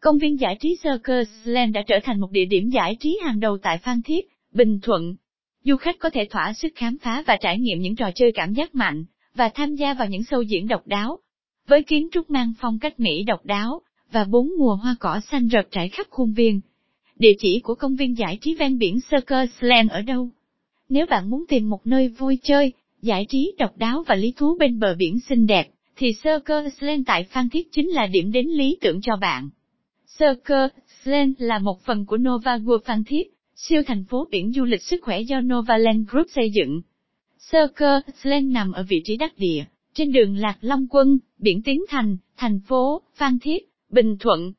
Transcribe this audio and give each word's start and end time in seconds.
Công 0.00 0.18
viên 0.18 0.40
giải 0.40 0.56
trí 0.60 0.76
Circus 0.82 1.28
Land 1.44 1.74
đã 1.74 1.82
trở 1.86 1.96
thành 2.04 2.20
một 2.20 2.30
địa 2.30 2.44
điểm 2.44 2.70
giải 2.70 2.96
trí 3.00 3.18
hàng 3.24 3.40
đầu 3.40 3.58
tại 3.58 3.78
Phan 3.78 4.02
Thiết, 4.02 4.28
Bình 4.52 4.80
Thuận. 4.82 5.16
Du 5.64 5.76
khách 5.76 5.98
có 5.98 6.10
thể 6.10 6.26
thỏa 6.30 6.52
sức 6.52 6.72
khám 6.74 6.98
phá 6.98 7.22
và 7.26 7.36
trải 7.40 7.58
nghiệm 7.58 7.80
những 7.80 7.96
trò 7.96 8.10
chơi 8.14 8.32
cảm 8.32 8.54
giác 8.54 8.74
mạnh, 8.74 9.04
và 9.34 9.48
tham 9.48 9.74
gia 9.74 9.94
vào 9.94 10.08
những 10.08 10.22
show 10.22 10.42
diễn 10.42 10.68
độc 10.68 10.86
đáo. 10.86 11.18
Với 11.66 11.82
kiến 11.82 12.08
trúc 12.12 12.30
mang 12.30 12.52
phong 12.60 12.78
cách 12.78 13.00
Mỹ 13.00 13.22
độc 13.22 13.46
đáo, 13.46 13.82
và 14.12 14.24
bốn 14.24 14.48
mùa 14.58 14.74
hoa 14.74 14.96
cỏ 15.00 15.20
xanh 15.30 15.48
rợp 15.48 15.64
trải 15.70 15.88
khắp 15.88 16.06
khuôn 16.10 16.32
viên. 16.32 16.60
Địa 17.16 17.34
chỉ 17.38 17.60
của 17.60 17.74
công 17.74 17.96
viên 17.96 18.18
giải 18.18 18.38
trí 18.40 18.54
ven 18.54 18.78
biển 18.78 18.98
Circus 19.10 19.50
Land 19.60 19.90
ở 19.90 20.02
đâu? 20.02 20.28
Nếu 20.88 21.06
bạn 21.06 21.30
muốn 21.30 21.44
tìm 21.48 21.68
một 21.68 21.86
nơi 21.86 22.08
vui 22.08 22.38
chơi, 22.42 22.72
giải 23.02 23.26
trí 23.28 23.52
độc 23.58 23.76
đáo 23.76 24.04
và 24.06 24.14
lý 24.14 24.32
thú 24.36 24.56
bên 24.58 24.78
bờ 24.78 24.94
biển 24.98 25.18
xinh 25.28 25.46
đẹp, 25.46 25.68
thì 25.96 26.12
Circus 26.12 26.82
Land 26.82 27.02
tại 27.06 27.24
Phan 27.24 27.48
Thiết 27.48 27.72
chính 27.72 27.88
là 27.88 28.06
điểm 28.06 28.32
đến 28.32 28.46
lý 28.46 28.76
tưởng 28.80 29.00
cho 29.02 29.16
bạn. 29.16 29.48
Circle 30.18 30.68
Land 31.04 31.34
là 31.38 31.58
một 31.58 31.80
phần 31.80 32.06
của 32.06 32.16
Nova 32.16 32.56
World 32.56 32.78
Phan 32.84 33.04
Thiết, 33.04 33.22
siêu 33.54 33.82
thành 33.86 34.04
phố 34.04 34.28
biển 34.30 34.52
du 34.52 34.64
lịch 34.64 34.82
sức 34.82 35.00
khỏe 35.02 35.20
do 35.20 35.40
Novaland 35.40 36.08
Group 36.08 36.26
xây 36.34 36.50
dựng. 36.50 36.82
Circle 37.52 38.00
Land 38.22 38.52
nằm 38.52 38.72
ở 38.72 38.84
vị 38.88 39.00
trí 39.04 39.16
đắc 39.16 39.32
địa, 39.38 39.64
trên 39.94 40.12
đường 40.12 40.36
Lạc 40.36 40.56
Long 40.60 40.86
Quân, 40.90 41.18
biển 41.38 41.62
Tiến 41.62 41.84
Thành, 41.88 42.16
thành 42.36 42.60
phố, 42.68 43.02
Phan 43.14 43.38
Thiết, 43.38 43.68
Bình 43.90 44.16
Thuận. 44.20 44.52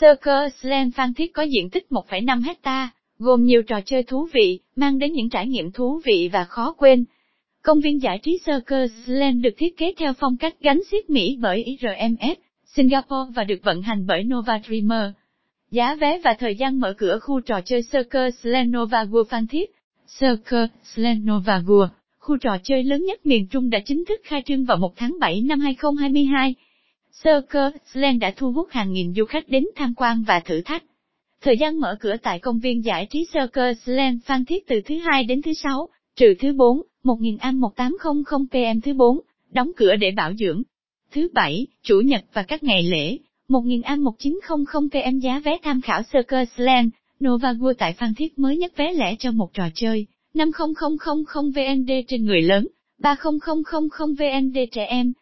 Circle 0.00 0.48
Land 0.62 0.94
Phan 0.94 1.14
Thiết 1.14 1.32
có 1.32 1.42
diện 1.42 1.70
tích 1.70 1.86
1,5 1.90 2.42
hecta, 2.42 2.90
gồm 3.18 3.44
nhiều 3.44 3.62
trò 3.62 3.80
chơi 3.80 4.02
thú 4.02 4.28
vị, 4.32 4.60
mang 4.76 4.98
đến 4.98 5.12
những 5.12 5.30
trải 5.30 5.46
nghiệm 5.46 5.72
thú 5.72 6.00
vị 6.04 6.30
và 6.32 6.44
khó 6.44 6.72
quên. 6.72 7.04
Công 7.62 7.80
viên 7.80 8.02
giải 8.02 8.18
trí 8.18 8.38
Circus 8.46 8.92
Land 9.06 9.44
được 9.44 9.54
thiết 9.56 9.76
kế 9.76 9.94
theo 9.96 10.12
phong 10.12 10.36
cách 10.36 10.54
gánh 10.60 10.80
xiết 10.90 11.10
Mỹ 11.10 11.38
bởi 11.40 11.64
IRMS, 11.64 12.38
Singapore 12.74 13.32
và 13.34 13.44
được 13.44 13.62
vận 13.62 13.82
hành 13.82 14.06
bởi 14.06 14.24
Nova 14.24 14.60
Dreamer. 14.66 15.10
Giá 15.70 15.94
vé 15.94 16.18
và 16.24 16.34
thời 16.38 16.56
gian 16.56 16.80
mở 16.80 16.94
cửa 16.98 17.18
khu 17.18 17.40
trò 17.40 17.60
chơi 17.64 17.82
Circus 17.92 18.34
Lenova 18.42 19.04
World 19.04 19.24
Phan 19.24 19.46
Thiết. 19.46 19.70
Circus 20.20 20.70
Lenova 20.94 21.58
World, 21.58 21.88
khu 22.18 22.36
trò 22.36 22.58
chơi 22.62 22.84
lớn 22.84 23.04
nhất 23.04 23.26
miền 23.26 23.46
Trung 23.46 23.70
đã 23.70 23.78
chính 23.84 24.04
thức 24.04 24.20
khai 24.24 24.42
trương 24.46 24.64
vào 24.64 24.76
1 24.76 24.96
tháng 24.96 25.16
7 25.20 25.40
năm 25.40 25.60
2022. 25.60 26.54
Circus 27.22 27.74
Land 27.92 28.20
đã 28.20 28.32
thu 28.36 28.52
hút 28.52 28.68
hàng 28.70 28.92
nghìn 28.92 29.14
du 29.14 29.24
khách 29.24 29.48
đến 29.48 29.64
tham 29.76 29.94
quan 29.96 30.24
và 30.26 30.40
thử 30.40 30.60
thách. 30.60 30.84
Thời 31.40 31.58
gian 31.58 31.80
mở 31.80 31.96
cửa 32.00 32.16
tại 32.22 32.38
công 32.38 32.58
viên 32.58 32.84
giải 32.84 33.06
trí 33.10 33.26
Circus 33.32 33.78
Land 33.84 34.22
Phan 34.24 34.44
Thiết 34.44 34.66
từ 34.66 34.80
thứ 34.84 34.98
hai 34.98 35.24
đến 35.24 35.42
thứ 35.42 35.52
sáu, 35.52 35.88
trừ 36.16 36.34
thứ 36.38 36.52
4, 36.52 36.82
1000 37.04 37.38
am 37.38 37.60
1800 37.60 38.48
pm 38.50 38.80
thứ 38.80 38.94
4, 38.94 39.20
đóng 39.50 39.70
cửa 39.76 39.96
để 39.96 40.10
bảo 40.10 40.34
dưỡng. 40.34 40.62
Thứ 41.12 41.28
bảy, 41.32 41.66
chủ 41.82 42.00
nhật 42.00 42.24
và 42.32 42.42
các 42.42 42.62
ngày 42.62 42.82
lễ, 42.82 43.18
1000 43.48 43.82
am 43.82 44.04
1900 44.04 44.90
pm 44.90 45.18
giá 45.18 45.40
vé 45.44 45.58
tham 45.62 45.80
khảo 45.80 46.02
Circus 46.12 46.48
Land, 46.56 46.88
Nova 47.24 47.52
World 47.52 47.74
tại 47.78 47.92
Phan 47.92 48.14
Thiết 48.14 48.38
mới 48.38 48.56
nhất 48.56 48.76
vé 48.76 48.92
lẻ 48.92 49.14
cho 49.18 49.32
một 49.32 49.52
trò 49.52 49.64
chơi, 49.74 50.06
50000 50.34 50.94
VND 51.54 51.90
trên 52.08 52.24
người 52.24 52.42
lớn, 52.42 52.66
30000 52.98 53.62
VND 54.18 54.58
trẻ 54.72 54.84
em. 54.84 55.12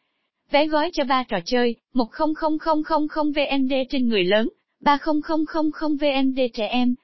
Vé 0.51 0.67
gói 0.67 0.91
cho 0.93 1.05
3 1.05 1.25
trò 1.29 1.39
chơi, 1.45 1.77
10000 1.95 3.33
VND 3.35 3.73
trên 3.91 4.09
người 4.09 4.25
lớn, 4.25 4.49
3000 4.81 5.97
VND 6.01 6.41
trẻ 6.55 6.67
em. 6.67 6.95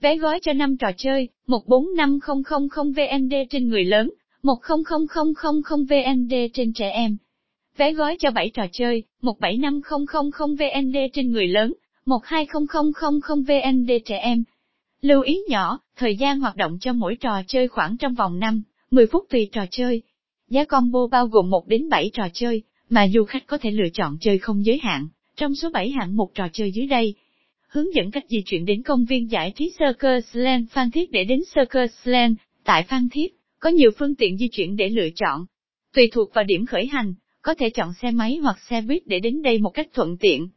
Vé 0.00 0.16
gói 0.16 0.40
cho 0.42 0.52
5 0.52 0.76
trò 0.76 0.90
chơi, 0.96 1.28
14500 1.46 2.90
VND 2.92 3.34
trên 3.50 3.68
người 3.68 3.84
lớn, 3.84 4.10
10000 4.42 5.84
VND 5.88 6.34
trên 6.54 6.72
trẻ 6.72 6.90
em. 6.90 7.16
Vé 7.76 7.92
gói 7.92 8.16
cho 8.18 8.30
7 8.30 8.50
trò 8.50 8.66
chơi, 8.72 9.02
175000 9.22 10.56
VND 10.56 10.96
trên 11.12 11.30
người 11.32 11.48
lớn, 11.48 11.74
120000 12.06 13.42
VND 13.42 13.90
trẻ 14.04 14.18
em. 14.18 14.44
Lưu 15.00 15.22
ý 15.22 15.38
nhỏ, 15.48 15.78
thời 15.96 16.16
gian 16.16 16.40
hoạt 16.40 16.56
động 16.56 16.78
cho 16.80 16.92
mỗi 16.92 17.16
trò 17.16 17.42
chơi 17.46 17.68
khoảng 17.68 17.96
trong 17.96 18.14
vòng 18.14 18.38
5, 18.38 18.62
10 18.90 19.06
phút 19.06 19.24
tùy 19.30 19.48
trò 19.52 19.66
chơi. 19.70 20.02
Giá 20.48 20.64
combo 20.64 21.06
bao 21.06 21.26
gồm 21.26 21.50
1 21.50 21.68
đến 21.68 21.88
7 21.88 22.10
trò 22.12 22.28
chơi, 22.32 22.62
mà 22.90 23.08
du 23.08 23.24
khách 23.24 23.46
có 23.46 23.58
thể 23.58 23.70
lựa 23.70 23.88
chọn 23.94 24.16
chơi 24.20 24.38
không 24.38 24.64
giới 24.64 24.78
hạn, 24.82 25.08
trong 25.36 25.54
số 25.54 25.70
7 25.70 25.90
hạng 25.90 26.16
mục 26.16 26.30
trò 26.34 26.48
chơi 26.52 26.72
dưới 26.72 26.86
đây. 26.86 27.14
Hướng 27.68 27.94
dẫn 27.94 28.10
cách 28.10 28.24
di 28.28 28.42
chuyển 28.46 28.64
đến 28.64 28.82
công 28.82 29.04
viên 29.04 29.30
giải 29.30 29.52
trí 29.56 29.72
Circus 29.78 30.36
Land 30.36 30.70
Phan 30.70 30.90
Thiết 30.90 31.12
để 31.12 31.24
đến 31.24 31.40
Circus 31.54 31.92
Land, 32.04 32.36
tại 32.64 32.82
Phan 32.82 33.08
Thiết, 33.08 33.36
có 33.58 33.70
nhiều 33.70 33.90
phương 33.98 34.14
tiện 34.14 34.38
di 34.38 34.48
chuyển 34.48 34.76
để 34.76 34.88
lựa 34.88 35.08
chọn. 35.16 35.46
Tùy 35.94 36.08
thuộc 36.12 36.34
vào 36.34 36.44
điểm 36.44 36.66
khởi 36.66 36.86
hành, 36.86 37.14
có 37.42 37.54
thể 37.54 37.70
chọn 37.70 37.92
xe 38.02 38.10
máy 38.10 38.36
hoặc 38.36 38.58
xe 38.70 38.80
buýt 38.80 39.06
để 39.06 39.20
đến 39.20 39.42
đây 39.42 39.58
một 39.58 39.70
cách 39.70 39.88
thuận 39.92 40.16
tiện. 40.16 40.48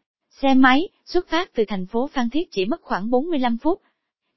Xe 0.41 0.53
máy, 0.53 0.90
xuất 1.06 1.28
phát 1.28 1.53
từ 1.53 1.63
thành 1.68 1.85
phố 1.85 2.07
Phan 2.07 2.29
Thiết 2.29 2.51
chỉ 2.51 2.66
mất 2.66 2.81
khoảng 2.81 3.09
45 3.09 3.57
phút. 3.57 3.81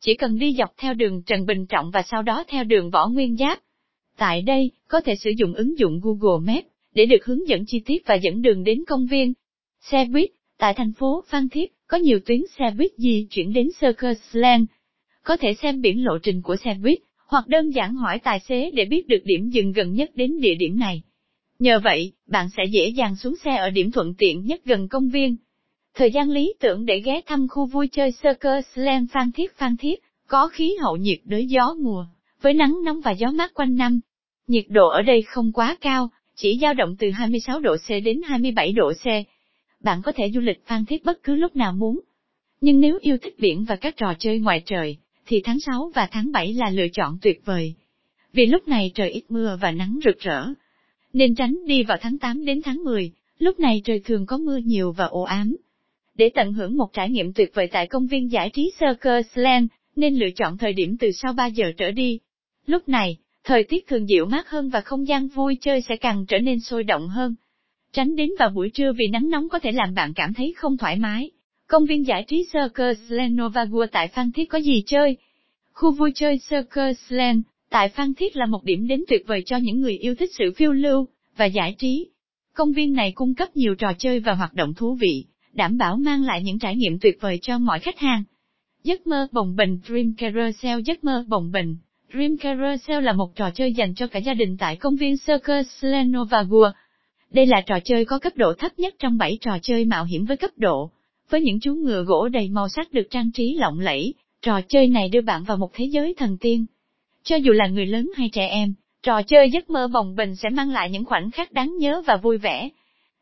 Chỉ 0.00 0.14
cần 0.14 0.38
đi 0.38 0.54
dọc 0.58 0.74
theo 0.76 0.94
đường 0.94 1.22
Trần 1.22 1.46
Bình 1.46 1.66
Trọng 1.66 1.90
và 1.90 2.02
sau 2.02 2.22
đó 2.22 2.44
theo 2.48 2.64
đường 2.64 2.90
Võ 2.90 3.08
Nguyên 3.08 3.36
Giáp. 3.36 3.58
Tại 4.16 4.42
đây, 4.42 4.70
có 4.88 5.00
thể 5.00 5.14
sử 5.16 5.30
dụng 5.30 5.54
ứng 5.54 5.78
dụng 5.78 6.00
Google 6.02 6.52
Maps 6.52 6.66
để 6.94 7.06
được 7.06 7.24
hướng 7.24 7.48
dẫn 7.48 7.64
chi 7.66 7.80
tiết 7.86 8.02
và 8.06 8.14
dẫn 8.14 8.42
đường 8.42 8.64
đến 8.64 8.84
công 8.86 9.06
viên. 9.06 9.32
Xe 9.80 10.04
buýt, 10.04 10.30
tại 10.58 10.74
thành 10.74 10.92
phố 10.92 11.24
Phan 11.28 11.48
Thiết, 11.48 11.72
có 11.86 11.96
nhiều 11.96 12.18
tuyến 12.26 12.40
xe 12.58 12.70
buýt 12.78 12.90
di 12.96 13.26
chuyển 13.30 13.52
đến 13.52 13.68
Circus 13.80 14.18
Land. 14.32 14.64
Có 15.22 15.36
thể 15.36 15.54
xem 15.54 15.80
biển 15.80 16.04
lộ 16.04 16.18
trình 16.18 16.42
của 16.42 16.56
xe 16.56 16.74
buýt, 16.82 16.98
hoặc 17.26 17.48
đơn 17.48 17.70
giản 17.70 17.94
hỏi 17.94 18.18
tài 18.18 18.40
xế 18.40 18.70
để 18.70 18.84
biết 18.84 19.08
được 19.08 19.20
điểm 19.24 19.50
dừng 19.50 19.72
gần 19.72 19.92
nhất 19.92 20.10
đến 20.14 20.40
địa 20.40 20.54
điểm 20.54 20.78
này. 20.78 21.02
Nhờ 21.58 21.80
vậy, 21.84 22.12
bạn 22.26 22.48
sẽ 22.56 22.62
dễ 22.70 22.88
dàng 22.88 23.16
xuống 23.16 23.36
xe 23.44 23.56
ở 23.56 23.70
điểm 23.70 23.90
thuận 23.90 24.14
tiện 24.14 24.44
nhất 24.44 24.60
gần 24.64 24.88
công 24.88 25.08
viên. 25.08 25.36
Thời 25.94 26.10
gian 26.10 26.30
lý 26.30 26.54
tưởng 26.60 26.86
để 26.86 27.00
ghé 27.00 27.20
thăm 27.26 27.48
khu 27.48 27.66
vui 27.66 27.88
chơi 27.92 28.12
Circus 28.22 28.64
Slam 28.74 29.06
Phan 29.06 29.32
Thiết 29.32 29.56
Phan 29.56 29.76
Thiết, 29.76 30.00
có 30.26 30.48
khí 30.48 30.74
hậu 30.80 30.96
nhiệt 30.96 31.18
đới 31.24 31.46
gió 31.46 31.74
mùa, 31.80 32.06
với 32.42 32.54
nắng 32.54 32.78
nóng 32.84 33.00
và 33.00 33.10
gió 33.10 33.30
mát 33.30 33.54
quanh 33.54 33.76
năm. 33.76 34.00
Nhiệt 34.46 34.64
độ 34.68 34.88
ở 34.88 35.02
đây 35.02 35.22
không 35.22 35.52
quá 35.52 35.76
cao, 35.80 36.10
chỉ 36.34 36.58
dao 36.62 36.74
động 36.74 36.96
từ 36.98 37.10
26 37.10 37.60
độ 37.60 37.76
C 37.76 37.90
đến 38.04 38.20
27 38.24 38.72
độ 38.72 38.92
C. 38.92 39.06
Bạn 39.80 40.02
có 40.02 40.12
thể 40.12 40.30
du 40.34 40.40
lịch 40.40 40.66
Phan 40.66 40.84
Thiết 40.84 41.04
bất 41.04 41.22
cứ 41.22 41.34
lúc 41.34 41.56
nào 41.56 41.72
muốn. 41.72 42.00
Nhưng 42.60 42.80
nếu 42.80 42.98
yêu 43.00 43.16
thích 43.22 43.34
biển 43.38 43.64
và 43.64 43.76
các 43.76 43.96
trò 43.96 44.14
chơi 44.18 44.38
ngoài 44.38 44.62
trời, 44.66 44.96
thì 45.26 45.40
tháng 45.44 45.60
6 45.60 45.90
và 45.94 46.08
tháng 46.10 46.32
7 46.32 46.54
là 46.54 46.70
lựa 46.70 46.88
chọn 46.92 47.18
tuyệt 47.22 47.40
vời. 47.44 47.74
Vì 48.32 48.46
lúc 48.46 48.68
này 48.68 48.90
trời 48.94 49.10
ít 49.10 49.22
mưa 49.28 49.58
và 49.60 49.70
nắng 49.70 49.98
rực 50.04 50.18
rỡ, 50.18 50.46
nên 51.18 51.34
tránh 51.34 51.58
đi 51.66 51.82
vào 51.82 51.98
tháng 52.00 52.18
8 52.18 52.44
đến 52.44 52.60
tháng 52.64 52.84
10, 52.84 53.12
lúc 53.38 53.60
này 53.60 53.80
trời 53.84 54.00
thường 54.04 54.26
có 54.26 54.38
mưa 54.38 54.56
nhiều 54.56 54.92
và 54.92 55.04
ồ 55.04 55.22
ám. 55.22 55.56
Để 56.14 56.30
tận 56.34 56.52
hưởng 56.52 56.76
một 56.76 56.92
trải 56.92 57.10
nghiệm 57.10 57.32
tuyệt 57.32 57.50
vời 57.54 57.68
tại 57.72 57.86
công 57.86 58.06
viên 58.06 58.32
giải 58.32 58.50
trí 58.50 58.72
Circus 58.80 59.26
Land, 59.34 59.66
nên 59.96 60.14
lựa 60.14 60.30
chọn 60.36 60.58
thời 60.58 60.72
điểm 60.72 60.96
từ 61.00 61.12
sau 61.12 61.32
3 61.32 61.46
giờ 61.46 61.72
trở 61.76 61.90
đi. 61.90 62.18
Lúc 62.66 62.88
này, 62.88 63.16
thời 63.44 63.64
tiết 63.64 63.86
thường 63.86 64.08
dịu 64.08 64.26
mát 64.26 64.48
hơn 64.48 64.68
và 64.68 64.80
không 64.80 65.08
gian 65.08 65.28
vui 65.28 65.56
chơi 65.60 65.80
sẽ 65.80 65.96
càng 65.96 66.26
trở 66.26 66.38
nên 66.38 66.60
sôi 66.60 66.84
động 66.84 67.08
hơn. 67.08 67.34
Tránh 67.92 68.16
đến 68.16 68.30
vào 68.38 68.50
buổi 68.50 68.70
trưa 68.70 68.92
vì 68.92 69.06
nắng 69.08 69.30
nóng 69.30 69.48
có 69.48 69.58
thể 69.58 69.72
làm 69.72 69.94
bạn 69.94 70.12
cảm 70.14 70.34
thấy 70.34 70.54
không 70.56 70.76
thoải 70.76 70.96
mái. 70.96 71.30
Công 71.66 71.86
viên 71.86 72.06
giải 72.06 72.24
trí 72.28 72.44
Circus 72.52 72.98
Land 73.08 73.40
Nova 73.40 73.64
tại 73.92 74.08
Phan 74.08 74.32
Thiết 74.32 74.44
có 74.44 74.58
gì 74.58 74.82
chơi? 74.86 75.16
Khu 75.72 75.92
vui 75.92 76.12
chơi 76.14 76.40
Circus 76.50 76.98
Land, 77.08 77.40
Tại 77.70 77.88
Phan 77.88 78.14
Thiết 78.14 78.36
là 78.36 78.46
một 78.46 78.64
điểm 78.64 78.86
đến 78.86 79.04
tuyệt 79.08 79.22
vời 79.26 79.42
cho 79.46 79.56
những 79.56 79.80
người 79.80 79.98
yêu 79.98 80.14
thích 80.14 80.30
sự 80.38 80.52
phiêu 80.56 80.72
lưu 80.72 81.08
và 81.36 81.44
giải 81.44 81.74
trí. 81.78 82.06
Công 82.54 82.72
viên 82.72 82.92
này 82.92 83.12
cung 83.12 83.34
cấp 83.34 83.56
nhiều 83.56 83.74
trò 83.74 83.92
chơi 83.98 84.20
và 84.20 84.34
hoạt 84.34 84.54
động 84.54 84.74
thú 84.74 84.94
vị, 84.94 85.24
đảm 85.52 85.78
bảo 85.78 85.96
mang 85.96 86.24
lại 86.24 86.42
những 86.42 86.58
trải 86.58 86.76
nghiệm 86.76 86.98
tuyệt 86.98 87.18
vời 87.20 87.38
cho 87.42 87.58
mọi 87.58 87.80
khách 87.80 87.98
hàng. 87.98 88.22
Giấc 88.84 89.06
mơ 89.06 89.26
bồng 89.32 89.56
bình 89.56 89.78
Dream 89.86 90.14
Carousel 90.18 90.80
Giấc 90.84 91.04
mơ 91.04 91.24
bồng 91.28 91.52
bình 91.52 91.76
Dream 92.12 92.36
Carousel 92.36 93.04
là 93.04 93.12
một 93.12 93.36
trò 93.36 93.50
chơi 93.50 93.72
dành 93.72 93.94
cho 93.94 94.06
cả 94.06 94.18
gia 94.18 94.34
đình 94.34 94.56
tại 94.56 94.76
công 94.76 94.96
viên 94.96 95.16
Circus 95.26 95.66
Lenovagua. 95.80 96.70
Đây 97.30 97.46
là 97.46 97.60
trò 97.60 97.78
chơi 97.84 98.04
có 98.04 98.18
cấp 98.18 98.32
độ 98.36 98.52
thấp 98.58 98.78
nhất 98.78 98.94
trong 98.98 99.18
7 99.18 99.38
trò 99.40 99.58
chơi 99.62 99.84
mạo 99.84 100.04
hiểm 100.04 100.24
với 100.24 100.36
cấp 100.36 100.50
độ. 100.56 100.90
Với 101.30 101.40
những 101.40 101.60
chú 101.60 101.74
ngựa 101.74 102.02
gỗ 102.02 102.28
đầy 102.28 102.48
màu 102.48 102.68
sắc 102.68 102.92
được 102.92 103.06
trang 103.10 103.32
trí 103.32 103.54
lộng 103.54 103.80
lẫy, 103.80 104.14
trò 104.42 104.60
chơi 104.68 104.88
này 104.88 105.08
đưa 105.08 105.20
bạn 105.20 105.44
vào 105.44 105.56
một 105.56 105.70
thế 105.74 105.84
giới 105.84 106.14
thần 106.18 106.36
tiên. 106.40 106.66
Cho 107.28 107.36
dù 107.36 107.52
là 107.52 107.66
người 107.66 107.86
lớn 107.86 108.10
hay 108.16 108.28
trẻ 108.32 108.46
em, 108.46 108.74
trò 109.02 109.22
chơi 109.22 109.50
giấc 109.50 109.70
mơ 109.70 109.88
vòng 109.88 110.16
bình 110.16 110.36
sẽ 110.36 110.48
mang 110.48 110.70
lại 110.70 110.90
những 110.90 111.04
khoảnh 111.04 111.30
khắc 111.30 111.52
đáng 111.52 111.76
nhớ 111.78 112.02
và 112.06 112.16
vui 112.16 112.38
vẻ. 112.38 112.68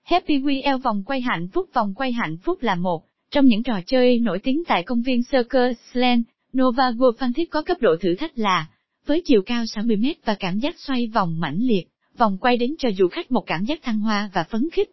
Happy 0.03 0.39
Wheel 0.39 0.79
vòng 0.79 1.03
quay 1.07 1.21
hạnh 1.21 1.49
phúc 1.49 1.69
vòng 1.75 1.95
quay 1.95 2.13
hạnh 2.13 2.37
phúc 2.37 2.63
là 2.63 2.75
một 2.75 3.05
trong 3.31 3.47
những 3.47 3.63
trò 3.63 3.81
chơi 3.87 4.19
nổi 4.19 4.39
tiếng 4.39 4.63
tại 4.67 4.83
công 4.83 5.03
viên 5.03 5.23
Circus 5.31 5.77
Land, 5.93 6.23
Nova 6.59 6.91
World 6.91 7.13
Phan 7.13 7.33
Thiết 7.33 7.51
có 7.51 7.63
cấp 7.63 7.77
độ 7.81 7.97
thử 8.01 8.15
thách 8.15 8.39
là 8.39 8.67
với 9.07 9.23
chiều 9.25 9.43
cao 9.47 9.65
60m 9.65 10.15
và 10.25 10.35
cảm 10.35 10.59
giác 10.59 10.75
xoay 10.79 11.07
vòng 11.07 11.41
mãnh 11.41 11.59
liệt, 11.61 11.85
vòng 12.19 12.39
quay 12.41 12.57
đến 12.57 12.75
cho 12.79 12.89
du 12.99 13.09
khách 13.09 13.31
một 13.31 13.45
cảm 13.47 13.65
giác 13.65 13.83
thăng 13.83 13.99
hoa 13.99 14.31
và 14.35 14.45
phấn 14.45 14.69
khích. 14.73 14.91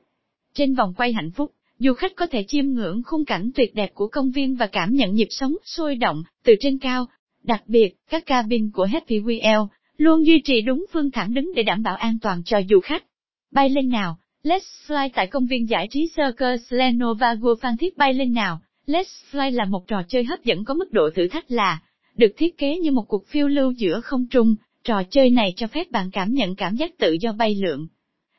Trên 0.54 0.76
vòng 0.76 0.94
quay 0.98 1.14
hạnh 1.14 1.32
phúc, 1.32 1.52
du 1.80 1.94
khách 1.94 2.16
có 2.16 2.28
thể 2.28 2.44
chiêm 2.48 2.66
ngưỡng 2.66 3.02
khung 3.06 3.26
cảnh 3.26 3.52
tuyệt 3.56 3.76
đẹp 3.76 3.94
của 3.94 4.08
công 4.08 4.32
viên 4.32 4.56
và 4.56 4.68
cảm 4.68 4.94
nhận 4.94 5.14
nhịp 5.14 5.28
sống 5.30 5.56
sôi 5.64 5.96
động 5.96 6.24
từ 6.44 6.56
trên 6.60 6.78
cao, 6.78 7.08
Đặc 7.44 7.64
biệt, 7.68 7.96
các 8.10 8.26
cabin 8.26 8.72
của 8.72 8.86
Happy 8.86 9.20
Wheel 9.20 9.68
luôn 9.98 10.26
duy 10.26 10.42
trì 10.44 10.62
đúng 10.62 10.86
phương 10.92 11.12
thẳng 11.12 11.34
đứng 11.34 11.54
để 11.56 11.64
đảm 11.64 11.84
bảo 11.84 11.96
an 11.96 12.18
toàn 12.22 12.42
cho 12.46 12.62
du 12.70 12.80
khách. 12.80 13.04
Bay 13.52 13.70
lên 13.70 13.90
nào, 13.90 14.18
let's 14.44 14.88
fly 14.88 15.10
tại 15.14 15.28
công 15.28 15.46
viên 15.46 15.70
giải 15.70 15.88
trí 15.92 16.10
Circus 16.16 16.74
Lenova 16.74 17.34
World 17.34 17.56
Phan 17.56 17.78
Thiết 17.78 17.98
bay 17.98 18.14
lên 18.14 18.34
nào, 18.34 18.62
Let's 18.88 19.24
Fly 19.32 19.52
là 19.52 19.66
một 19.66 19.88
trò 19.88 20.02
chơi 20.08 20.24
hấp 20.24 20.44
dẫn 20.44 20.64
có 20.64 20.74
mức 20.74 20.92
độ 20.92 21.10
thử 21.16 21.28
thách 21.28 21.52
là, 21.52 21.80
được 22.16 22.34
thiết 22.38 22.58
kế 22.58 22.78
như 22.78 22.92
một 22.92 23.04
cuộc 23.08 23.28
phiêu 23.28 23.48
lưu 23.48 23.72
giữa 23.72 24.02
không 24.02 24.28
trung, 24.28 24.56
trò 24.84 25.04
chơi 25.04 25.30
này 25.30 25.54
cho 25.56 25.68
phép 25.68 25.92
bạn 25.92 26.10
cảm 26.12 26.34
nhận 26.34 26.56
cảm 26.56 26.76
giác 26.76 26.98
tự 26.98 27.18
do 27.22 27.32
bay 27.32 27.56
lượn. 27.56 27.88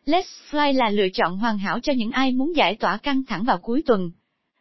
Let's 0.07 0.51
Fly 0.51 0.73
là 0.73 0.91
lựa 0.91 1.09
chọn 1.13 1.39
hoàn 1.39 1.59
hảo 1.59 1.81
cho 1.81 1.93
những 1.93 2.11
ai 2.11 2.33
muốn 2.33 2.57
giải 2.57 2.77
tỏa 2.77 2.97
căng 2.97 3.25
thẳng 3.25 3.45
vào 3.45 3.59
cuối 3.59 3.83
tuần. 3.87 4.11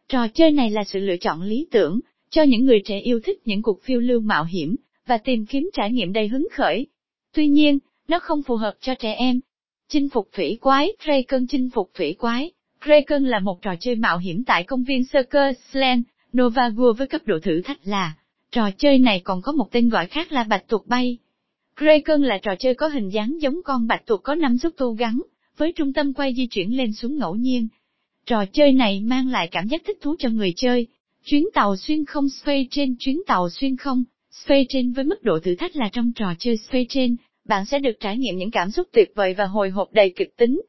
Trò 0.09 0.27
chơi 0.27 0.51
này 0.51 0.69
là 0.69 0.83
sự 0.83 0.99
lựa 0.99 1.17
chọn 1.17 1.41
lý 1.41 1.67
tưởng, 1.71 1.99
cho 2.33 2.43
những 2.43 2.65
người 2.65 2.81
trẻ 2.85 2.99
yêu 2.99 3.19
thích 3.23 3.41
những 3.45 3.61
cuộc 3.61 3.83
phiêu 3.83 3.99
lưu 3.99 4.19
mạo 4.19 4.43
hiểm, 4.43 4.75
và 5.07 5.17
tìm 5.17 5.45
kiếm 5.45 5.69
trải 5.73 5.91
nghiệm 5.91 6.13
đầy 6.13 6.27
hứng 6.27 6.47
khởi. 6.51 6.87
Tuy 7.33 7.47
nhiên, 7.47 7.79
nó 8.07 8.19
không 8.19 8.43
phù 8.43 8.55
hợp 8.55 8.73
cho 8.81 8.95
trẻ 8.95 9.13
em. 9.13 9.39
Chinh 9.89 10.09
phục 10.09 10.29
phỉ 10.33 10.55
quái, 10.55 10.93
Kraken 11.03 11.47
chinh 11.47 11.69
phục 11.69 11.91
phỉ 11.95 12.13
quái. 12.13 12.51
Kraken 12.85 13.23
là 13.23 13.39
một 13.39 13.61
trò 13.61 13.75
chơi 13.79 13.95
mạo 13.95 14.17
hiểm 14.17 14.43
tại 14.43 14.63
công 14.63 14.83
viên 14.83 15.03
Circus 15.13 15.57
Land, 15.71 16.03
Nova 16.37 16.69
với 16.97 17.07
cấp 17.07 17.21
độ 17.25 17.39
thử 17.39 17.61
thách 17.61 17.79
là. 17.83 18.13
Trò 18.51 18.69
chơi 18.77 18.99
này 18.99 19.21
còn 19.23 19.41
có 19.41 19.51
một 19.51 19.71
tên 19.71 19.89
gọi 19.89 20.05
khác 20.05 20.31
là 20.31 20.43
bạch 20.43 20.67
tuộc 20.67 20.87
bay. 20.87 21.17
Kraken 21.77 22.21
là 22.21 22.37
trò 22.37 22.55
chơi 22.59 22.75
có 22.75 22.87
hình 22.87 23.09
dáng 23.09 23.41
giống 23.41 23.63
con 23.65 23.87
bạch 23.87 24.05
tuộc 24.05 24.23
có 24.23 24.35
năm 24.35 24.57
xúc 24.57 24.73
tu 24.77 24.93
gắn, 24.93 25.21
với 25.57 25.71
trung 25.71 25.93
tâm 25.93 26.13
quay 26.13 26.33
di 26.33 26.47
chuyển 26.47 26.77
lên 26.77 26.93
xuống 26.93 27.17
ngẫu 27.17 27.35
nhiên. 27.35 27.67
Trò 28.25 28.45
chơi 28.45 28.73
này 28.73 29.01
mang 29.01 29.27
lại 29.27 29.47
cảm 29.47 29.67
giác 29.67 29.81
thích 29.85 29.97
thú 30.01 30.15
cho 30.19 30.29
người 30.29 30.53
chơi. 30.55 30.87
Chuyến 31.25 31.45
tàu 31.53 31.75
xuyên 31.75 32.05
không 32.05 32.29
Space 32.29 32.65
trên 32.71 32.95
chuyến 32.99 33.21
tàu 33.27 33.49
xuyên 33.49 33.77
không, 33.77 34.03
Space 34.31 34.63
trên 34.69 34.93
với 34.93 35.03
mức 35.03 35.23
độ 35.23 35.39
thử 35.39 35.55
thách 35.55 35.75
là 35.75 35.89
trong 35.93 36.11
trò 36.15 36.33
chơi 36.39 36.57
Space 36.57 36.85
trên, 36.89 37.15
bạn 37.45 37.65
sẽ 37.65 37.79
được 37.79 37.99
trải 37.99 38.17
nghiệm 38.17 38.37
những 38.37 38.51
cảm 38.51 38.71
xúc 38.71 38.87
tuyệt 38.91 39.11
vời 39.15 39.33
và 39.33 39.45
hồi 39.45 39.69
hộp 39.69 39.93
đầy 39.93 40.13
kịch 40.15 40.37
tính. 40.37 40.61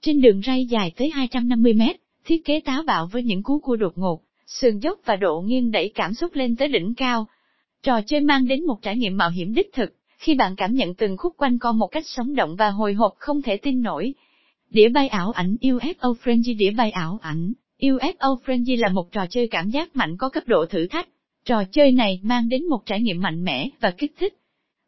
Trên 0.00 0.20
đường 0.20 0.40
ray 0.46 0.66
dài 0.66 0.92
tới 0.96 1.10
250 1.10 1.72
mét, 1.72 1.96
thiết 2.24 2.44
kế 2.44 2.60
táo 2.60 2.82
bạo 2.82 3.08
với 3.12 3.22
những 3.22 3.42
cú 3.42 3.58
cua 3.58 3.76
đột 3.76 3.98
ngột, 3.98 4.22
sườn 4.46 4.78
dốc 4.78 4.98
và 5.04 5.16
độ 5.16 5.40
nghiêng 5.40 5.70
đẩy 5.70 5.92
cảm 5.94 6.14
xúc 6.14 6.34
lên 6.34 6.56
tới 6.56 6.68
đỉnh 6.68 6.94
cao. 6.94 7.26
Trò 7.82 8.00
chơi 8.06 8.20
mang 8.20 8.48
đến 8.48 8.66
một 8.66 8.78
trải 8.82 8.96
nghiệm 8.96 9.16
mạo 9.16 9.30
hiểm 9.30 9.54
đích 9.54 9.72
thực, 9.72 9.94
khi 10.18 10.34
bạn 10.34 10.56
cảm 10.56 10.74
nhận 10.74 10.94
từng 10.94 11.16
khúc 11.16 11.36
quanh 11.36 11.58
co 11.58 11.72
một 11.72 11.86
cách 11.86 12.06
sống 12.06 12.34
động 12.34 12.56
và 12.56 12.70
hồi 12.70 12.94
hộp 12.94 13.14
không 13.18 13.42
thể 13.42 13.56
tin 13.56 13.82
nổi. 13.82 14.14
Đĩa 14.70 14.88
bay 14.88 15.08
ảo 15.08 15.30
ảnh 15.30 15.56
UFO 15.60 16.14
Frenzy 16.24 16.56
Đĩa 16.58 16.70
bay 16.70 16.90
ảo 16.90 17.18
ảnh 17.22 17.52
UFO 17.82 18.38
Frenzy 18.44 18.80
là 18.80 18.88
một 18.88 19.12
trò 19.12 19.26
chơi 19.30 19.48
cảm 19.48 19.70
giác 19.70 19.96
mạnh 19.96 20.16
có 20.16 20.28
cấp 20.28 20.42
độ 20.46 20.66
thử 20.66 20.86
thách. 20.86 21.08
Trò 21.44 21.64
chơi 21.72 21.92
này 21.92 22.20
mang 22.22 22.48
đến 22.48 22.68
một 22.68 22.86
trải 22.86 23.00
nghiệm 23.00 23.20
mạnh 23.20 23.44
mẽ 23.44 23.68
và 23.80 23.90
kích 23.90 24.12
thích. 24.18 24.34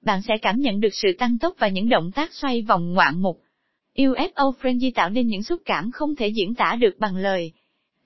Bạn 0.03 0.23
sẽ 0.23 0.35
cảm 0.43 0.61
nhận 0.61 0.81
được 0.81 0.95
sự 0.95 1.09
tăng 1.19 1.39
tốc 1.39 1.55
và 1.59 1.69
những 1.69 1.89
động 1.89 2.11
tác 2.13 2.35
xoay 2.35 2.63
vòng 2.63 2.93
ngoạn 2.93 3.23
mục. 3.23 3.41
UFO 3.97 4.53
Frenzy 4.63 4.91
tạo 4.95 5.11
nên 5.11 5.27
những 5.27 5.43
xúc 5.43 5.63
cảm 5.65 5.91
không 5.91 6.17
thể 6.17 6.29
diễn 6.29 6.55
tả 6.55 6.77
được 6.81 6.99
bằng 6.99 7.17
lời. 7.17 7.53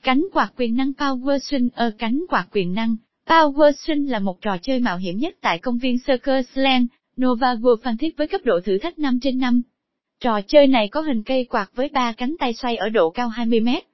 Cánh 0.02 0.26
quạt 0.32 0.52
quyền 0.56 0.76
năng 0.76 0.92
Power 0.92 1.38
Swing 1.38 1.68
ở 1.74 1.90
cánh 1.98 2.20
quạt 2.28 2.46
quyền 2.52 2.74
năng. 2.74 2.96
Power 3.26 3.70
Swing 3.70 4.10
là 4.10 4.18
một 4.18 4.40
trò 4.40 4.56
chơi 4.62 4.80
mạo 4.80 4.96
hiểm 4.96 5.18
nhất 5.18 5.34
tại 5.40 5.58
công 5.58 5.78
viên 5.78 5.96
Circus 6.06 6.46
Land, 6.54 6.86
Nova 7.20 7.54
World 7.54 7.76
Phan 7.82 7.96
Thiết 7.96 8.16
với 8.16 8.28
cấp 8.28 8.40
độ 8.44 8.60
thử 8.64 8.78
thách 8.78 8.98
5 8.98 9.18
trên 9.22 9.38
5. 9.38 9.62
Trò 10.20 10.40
chơi 10.46 10.66
này 10.66 10.88
có 10.88 11.00
hình 11.00 11.22
cây 11.22 11.44
quạt 11.44 11.70
với 11.74 11.88
ba 11.88 12.12
cánh 12.12 12.36
tay 12.38 12.52
xoay 12.52 12.76
ở 12.76 12.88
độ 12.88 13.10
cao 13.10 13.28
20 13.28 13.60
mét. 13.60 13.87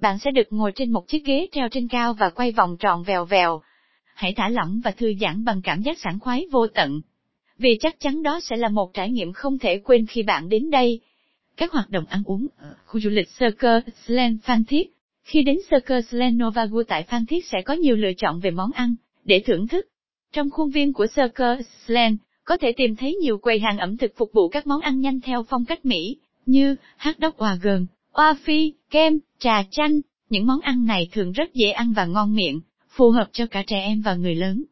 Bạn 0.00 0.18
sẽ 0.18 0.30
được 0.30 0.46
ngồi 0.50 0.72
trên 0.74 0.90
một 0.90 1.08
chiếc 1.08 1.24
ghế 1.24 1.48
treo 1.52 1.68
trên 1.68 1.88
cao 1.88 2.14
và 2.14 2.30
quay 2.30 2.52
vòng 2.52 2.76
tròn 2.76 3.02
vèo 3.02 3.24
vèo. 3.24 3.62
Hãy 4.14 4.32
thả 4.36 4.48
lỏng 4.48 4.80
và 4.84 4.90
thư 4.90 5.12
giãn 5.20 5.44
bằng 5.44 5.60
cảm 5.62 5.82
giác 5.82 5.98
sảng 5.98 6.20
khoái 6.20 6.46
vô 6.52 6.66
tận. 6.66 7.00
Vì 7.58 7.78
chắc 7.80 8.00
chắn 8.00 8.22
đó 8.22 8.40
sẽ 8.42 8.56
là 8.56 8.68
một 8.68 8.94
trải 8.94 9.10
nghiệm 9.10 9.32
không 9.32 9.58
thể 9.58 9.78
quên 9.78 10.06
khi 10.06 10.22
bạn 10.22 10.48
đến 10.48 10.70
đây. 10.70 11.00
Các 11.56 11.72
hoạt 11.72 11.90
động 11.90 12.04
ăn 12.08 12.22
uống 12.24 12.46
ở 12.56 12.74
khu 12.86 13.00
du 13.00 13.10
lịch 13.10 13.28
Circus 13.38 13.82
Land 14.06 14.40
Phan 14.42 14.64
Thiết. 14.64 14.92
Khi 15.22 15.42
đến 15.42 15.58
Circus 15.70 16.14
Land 16.14 16.42
Novagu 16.42 16.82
tại 16.82 17.02
Phan 17.02 17.26
Thiết 17.26 17.46
sẽ 17.46 17.62
có 17.64 17.74
nhiều 17.74 17.96
lựa 17.96 18.12
chọn 18.16 18.40
về 18.40 18.50
món 18.50 18.72
ăn, 18.72 18.94
để 19.24 19.42
thưởng 19.46 19.68
thức. 19.68 19.86
Trong 20.32 20.50
khuôn 20.50 20.70
viên 20.70 20.92
của 20.92 21.06
Circus 21.06 21.66
Land, 21.86 22.16
có 22.44 22.56
thể 22.56 22.72
tìm 22.76 22.96
thấy 22.96 23.14
nhiều 23.14 23.38
quầy 23.38 23.58
hàng 23.58 23.78
ẩm 23.78 23.96
thực 23.96 24.12
phục 24.16 24.30
vụ 24.32 24.48
các 24.48 24.66
món 24.66 24.80
ăn 24.80 25.00
nhanh 25.00 25.20
theo 25.20 25.42
phong 25.48 25.64
cách 25.64 25.84
Mỹ, 25.84 26.16
như 26.46 26.76
hot 26.96 27.16
dog 27.18 27.34
hòa 27.36 27.58
gần, 27.62 27.86
oa 28.12 28.34
phi, 28.44 28.72
kem, 28.90 29.18
trà 29.38 29.62
chanh. 29.70 30.00
Những 30.30 30.46
món 30.46 30.60
ăn 30.60 30.86
này 30.86 31.08
thường 31.12 31.32
rất 31.32 31.54
dễ 31.54 31.70
ăn 31.70 31.92
và 31.92 32.06
ngon 32.06 32.34
miệng, 32.34 32.60
phù 32.90 33.10
hợp 33.10 33.28
cho 33.32 33.46
cả 33.46 33.62
trẻ 33.66 33.80
em 33.80 34.00
và 34.00 34.14
người 34.14 34.34
lớn. 34.34 34.64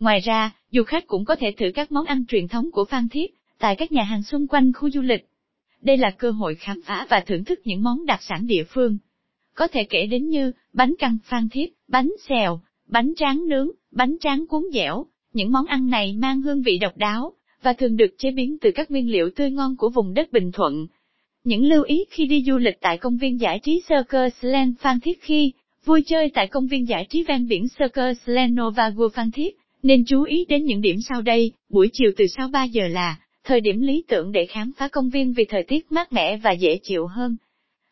Ngoài 0.00 0.20
ra, 0.20 0.50
du 0.70 0.82
khách 0.82 1.06
cũng 1.06 1.24
có 1.24 1.36
thể 1.36 1.54
thử 1.56 1.66
các 1.74 1.92
món 1.92 2.04
ăn 2.04 2.24
truyền 2.26 2.48
thống 2.48 2.70
của 2.70 2.84
Phan 2.84 3.08
Thiết, 3.08 3.34
tại 3.58 3.76
các 3.76 3.92
nhà 3.92 4.02
hàng 4.02 4.22
xung 4.22 4.46
quanh 4.46 4.72
khu 4.72 4.90
du 4.90 5.00
lịch. 5.00 5.26
Đây 5.80 5.96
là 5.96 6.10
cơ 6.10 6.30
hội 6.30 6.54
khám 6.54 6.80
phá 6.84 7.06
và 7.10 7.20
thưởng 7.26 7.44
thức 7.44 7.60
những 7.64 7.82
món 7.82 8.06
đặc 8.06 8.20
sản 8.22 8.46
địa 8.46 8.64
phương. 8.64 8.98
Có 9.54 9.68
thể 9.68 9.84
kể 9.84 10.06
đến 10.06 10.28
như, 10.28 10.52
bánh 10.72 10.94
căn 10.98 11.18
Phan 11.24 11.48
Thiết, 11.48 11.74
bánh 11.88 12.12
xèo, 12.28 12.60
bánh 12.86 13.12
tráng 13.16 13.48
nướng, 13.48 13.68
bánh 13.90 14.16
tráng 14.20 14.46
cuốn 14.46 14.62
dẻo, 14.72 15.06
những 15.32 15.52
món 15.52 15.66
ăn 15.66 15.90
này 15.90 16.16
mang 16.18 16.42
hương 16.42 16.62
vị 16.62 16.78
độc 16.78 16.96
đáo, 16.96 17.32
và 17.62 17.72
thường 17.72 17.96
được 17.96 18.14
chế 18.18 18.30
biến 18.30 18.58
từ 18.60 18.70
các 18.74 18.90
nguyên 18.90 19.10
liệu 19.10 19.30
tươi 19.36 19.50
ngon 19.50 19.76
của 19.76 19.88
vùng 19.88 20.14
đất 20.14 20.32
Bình 20.32 20.52
Thuận. 20.52 20.86
Những 21.44 21.64
lưu 21.64 21.82
ý 21.82 22.04
khi 22.10 22.26
đi 22.26 22.44
du 22.46 22.58
lịch 22.58 22.80
tại 22.80 22.98
công 22.98 23.16
viên 23.16 23.40
giải 23.40 23.58
trí 23.58 23.82
Circus 23.88 24.34
Land 24.40 24.74
Phan 24.78 25.00
Thiết 25.00 25.22
khi 25.22 25.52
vui 25.84 26.02
chơi 26.06 26.30
tại 26.34 26.46
công 26.46 26.66
viên 26.66 26.88
giải 26.88 27.06
trí 27.10 27.24
ven 27.28 27.48
biển 27.48 27.66
Circus 27.78 28.16
Land 28.24 28.60
Nova 28.60 28.90
Phan 29.14 29.30
Thiết, 29.30 29.56
nên 29.82 30.04
chú 30.04 30.22
ý 30.22 30.44
đến 30.48 30.64
những 30.64 30.80
điểm 30.80 30.96
sau 31.08 31.22
đây, 31.22 31.52
buổi 31.68 31.90
chiều 31.92 32.10
từ 32.16 32.26
sau 32.26 32.48
3 32.48 32.64
giờ 32.64 32.88
là 32.88 33.16
thời 33.44 33.60
điểm 33.60 33.80
lý 33.80 34.04
tưởng 34.08 34.32
để 34.32 34.46
khám 34.46 34.72
phá 34.76 34.88
công 34.88 35.10
viên 35.10 35.32
vì 35.32 35.44
thời 35.44 35.62
tiết 35.62 35.92
mát 35.92 36.12
mẻ 36.12 36.36
và 36.36 36.52
dễ 36.52 36.78
chịu 36.82 37.06
hơn. 37.06 37.36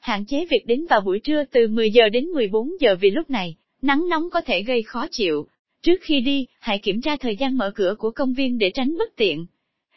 Hạn 0.00 0.24
chế 0.26 0.46
việc 0.50 0.66
đến 0.66 0.86
vào 0.90 1.00
buổi 1.00 1.20
trưa 1.20 1.44
từ 1.44 1.68
10 1.68 1.90
giờ 1.90 2.08
đến 2.08 2.24
14 2.24 2.70
giờ 2.80 2.96
vì 3.00 3.10
lúc 3.10 3.30
này, 3.30 3.56
nắng 3.82 4.08
nóng 4.08 4.30
có 4.30 4.40
thể 4.40 4.62
gây 4.62 4.82
khó 4.82 5.06
chịu. 5.10 5.46
Trước 5.82 6.00
khi 6.02 6.20
đi, 6.20 6.46
hãy 6.60 6.78
kiểm 6.78 7.00
tra 7.00 7.16
thời 7.16 7.36
gian 7.36 7.56
mở 7.56 7.72
cửa 7.74 7.94
của 7.98 8.10
công 8.10 8.32
viên 8.32 8.58
để 8.58 8.70
tránh 8.74 8.96
bất 8.98 9.16
tiện. 9.16 9.46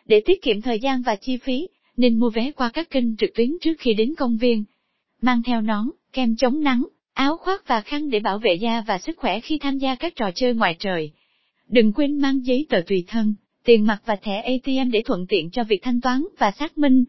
Để 0.06 0.22
tiết 0.26 0.42
kiệm 0.42 0.62
thời 0.62 0.80
gian 0.80 1.02
và 1.02 1.16
chi 1.16 1.38
phí, 1.38 1.68
nên 1.98 2.20
mua 2.20 2.30
vé 2.30 2.52
qua 2.52 2.70
các 2.74 2.90
kênh 2.90 3.16
trực 3.16 3.30
tuyến 3.36 3.50
trước 3.62 3.74
khi 3.80 3.94
đến 3.94 4.16
công 4.18 4.38
viên. 4.38 4.64
Mang 5.22 5.44
theo 5.44 5.62
nón, 5.62 5.90
kem 6.14 6.36
chống 6.36 6.64
nắng, 6.64 6.86
áo 7.14 7.38
khoác 7.38 7.68
và 7.68 7.82
khăn 7.82 8.10
để 8.10 8.20
bảo 8.20 8.40
vệ 8.40 8.54
da 8.54 8.84
và 8.88 8.98
sức 8.98 9.18
khỏe 9.18 9.40
khi 9.40 9.58
tham 9.58 9.78
gia 9.78 9.96
các 9.96 10.16
trò 10.16 10.32
chơi 10.36 10.54
ngoài 10.54 10.76
trời. 10.80 11.12
Đừng 11.70 11.94
quên 11.94 12.18
mang 12.18 12.46
giấy 12.46 12.66
tờ 12.70 12.82
tùy 12.88 13.04
thân, 13.08 13.34
tiền 13.66 13.86
mặt 13.86 14.02
và 14.06 14.16
thẻ 14.16 14.42
ATM 14.42 14.92
để 14.92 15.02
thuận 15.06 15.26
tiện 15.28 15.50
cho 15.52 15.64
việc 15.64 15.84
thanh 15.84 16.02
toán 16.02 16.24
và 16.38 16.52
xác 16.52 16.78
minh. 16.78 17.04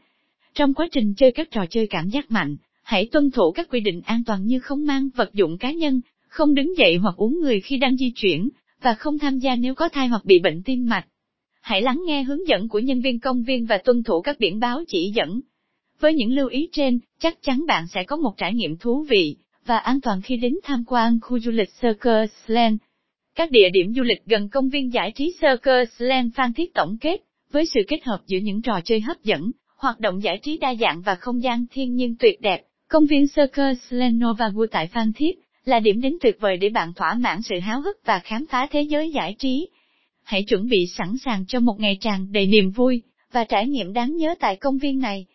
Trong 0.54 0.74
quá 0.74 0.88
trình 0.92 1.14
chơi 1.14 1.32
các 1.32 1.50
trò 1.50 1.66
chơi 1.70 1.86
cảm 1.86 2.08
giác 2.08 2.30
mạnh, 2.30 2.56
hãy 2.82 3.08
tuân 3.12 3.30
thủ 3.30 3.52
các 3.52 3.68
quy 3.70 3.80
định 3.80 4.00
an 4.04 4.24
toàn 4.26 4.46
như 4.46 4.60
không 4.60 4.86
mang 4.86 5.08
vật 5.16 5.34
dụng 5.34 5.58
cá 5.58 5.72
nhân, 5.72 6.00
không 6.28 6.54
đứng 6.54 6.78
dậy 6.78 6.96
hoặc 6.96 7.16
uống 7.16 7.40
người 7.40 7.60
khi 7.60 7.78
đang 7.78 7.96
di 7.96 8.10
chuyển, 8.10 8.48
và 8.82 8.94
không 8.94 9.18
tham 9.18 9.38
gia 9.38 9.56
nếu 9.56 9.74
có 9.74 9.88
thai 9.88 10.08
hoặc 10.08 10.24
bị 10.24 10.38
bệnh 10.38 10.62
tim 10.62 10.86
mạch. 10.86 11.06
Hãy 11.66 11.82
lắng 11.82 12.02
nghe 12.06 12.22
hướng 12.22 12.48
dẫn 12.48 12.68
của 12.68 12.78
nhân 12.78 13.00
viên 13.00 13.20
công 13.20 13.42
viên 13.42 13.66
và 13.66 13.78
tuân 13.78 14.02
thủ 14.02 14.20
các 14.20 14.36
biển 14.38 14.60
báo 14.60 14.82
chỉ 14.88 15.12
dẫn. 15.14 15.40
Với 16.00 16.14
những 16.14 16.32
lưu 16.32 16.48
ý 16.48 16.68
trên, 16.72 16.98
chắc 17.18 17.42
chắn 17.42 17.64
bạn 17.66 17.86
sẽ 17.86 18.04
có 18.04 18.16
một 18.16 18.36
trải 18.36 18.54
nghiệm 18.54 18.76
thú 18.76 19.04
vị 19.08 19.36
và 19.64 19.78
an 19.78 20.00
toàn 20.00 20.22
khi 20.22 20.36
đến 20.36 20.54
tham 20.62 20.84
quan 20.86 21.18
khu 21.22 21.38
du 21.38 21.50
lịch 21.50 21.68
Circus 21.82 22.30
Land. 22.46 22.76
Các 23.34 23.50
địa 23.50 23.68
điểm 23.72 23.94
du 23.94 24.02
lịch 24.02 24.24
gần 24.26 24.48
công 24.48 24.68
viên 24.68 24.92
giải 24.92 25.12
trí 25.14 25.34
Circus 25.40 25.88
Land 25.98 26.34
Phan 26.34 26.52
Thiết 26.52 26.74
tổng 26.74 26.96
kết, 27.00 27.20
với 27.52 27.66
sự 27.66 27.80
kết 27.88 28.04
hợp 28.04 28.20
giữa 28.26 28.38
những 28.38 28.62
trò 28.62 28.80
chơi 28.84 29.00
hấp 29.00 29.22
dẫn, 29.22 29.50
hoạt 29.76 30.00
động 30.00 30.22
giải 30.22 30.38
trí 30.42 30.58
đa 30.58 30.74
dạng 30.74 31.02
và 31.02 31.14
không 31.14 31.42
gian 31.42 31.64
thiên 31.70 31.94
nhiên 31.94 32.14
tuyệt 32.18 32.40
đẹp, 32.40 32.62
công 32.88 33.06
viên 33.06 33.26
Circus 33.28 33.78
Land 33.88 34.24
Nova 34.24 34.48
Vua 34.48 34.66
tại 34.70 34.86
Phan 34.86 35.12
Thiết 35.12 35.38
là 35.64 35.80
điểm 35.80 36.00
đến 36.00 36.16
tuyệt 36.20 36.36
vời 36.40 36.56
để 36.56 36.68
bạn 36.68 36.92
thỏa 36.94 37.14
mãn 37.14 37.42
sự 37.42 37.58
háo 37.58 37.80
hức 37.80 37.96
và 38.04 38.20
khám 38.24 38.46
phá 38.46 38.66
thế 38.70 38.82
giới 38.82 39.10
giải 39.10 39.34
trí. 39.38 39.68
Hãy 40.26 40.42
chuẩn 40.42 40.68
bị 40.68 40.86
sẵn 40.86 41.18
sàng 41.24 41.44
cho 41.46 41.60
một 41.60 41.80
ngày 41.80 41.98
tràn 42.00 42.32
đầy 42.32 42.46
niềm 42.46 42.70
vui 42.70 43.02
và 43.32 43.44
trải 43.44 43.68
nghiệm 43.68 43.92
đáng 43.92 44.16
nhớ 44.16 44.34
tại 44.40 44.56
công 44.56 44.78
viên 44.78 44.98
này. 44.98 45.26